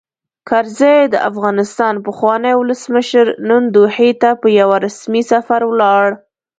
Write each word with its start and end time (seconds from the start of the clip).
کرزی؛ 0.49 0.97
د 1.13 1.15
افغانستان 1.29 1.95
پخوانی 2.05 2.53
ولسمشر، 2.57 3.25
نن 3.49 3.61
دوحې 3.75 4.09
ته 4.21 4.29
په 4.41 4.47
یوه 4.59 4.75
رسمي 4.85 5.21
سفر 5.31 5.61
ولاړ. 5.71 6.07